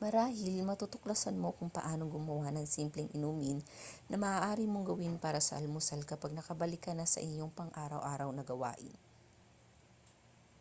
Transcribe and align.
marahil 0.00 0.58
matutuklasan 0.70 1.34
mo 1.42 1.50
kung 1.58 1.66
paano 1.76 2.04
gumawa 2.14 2.46
ng 2.54 2.62
simpleng 2.76 3.10
inumin 3.18 3.58
na 4.10 4.14
maaari 4.22 4.64
mong 4.70 4.86
gawin 4.94 5.16
para 5.24 5.40
sa 5.44 5.58
almusal 5.60 6.00
kapag 6.10 6.30
nakabalik 6.34 6.82
ka 6.86 6.92
na 6.96 7.02
sa 7.12 7.18
iyong 7.28 7.50
pang-araw-araw 7.58 8.30
na 8.32 8.46
gawain 8.50 8.94